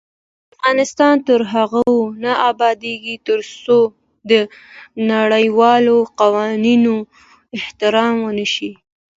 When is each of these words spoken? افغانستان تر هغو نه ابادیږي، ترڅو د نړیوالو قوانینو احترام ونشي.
افغانستان 0.55 1.15
تر 1.27 1.41
هغو 1.53 1.95
نه 2.23 2.31
ابادیږي، 2.51 3.15
ترڅو 3.27 3.79
د 4.29 4.31
نړیوالو 5.11 5.97
قوانینو 6.19 6.95
احترام 7.57 8.15
ونشي. 8.21 8.71